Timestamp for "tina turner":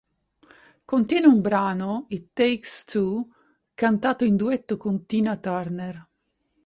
5.05-6.07